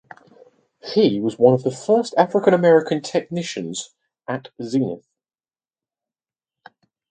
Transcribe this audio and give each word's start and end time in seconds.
He 0.83 1.19
was 1.21 1.37
one 1.37 1.53
of 1.53 1.61
the 1.61 1.69
first 1.69 2.15
African 2.17 2.55
American 2.55 3.03
technicians 3.03 3.93
at 4.27 4.49
Zenith. 4.59 5.07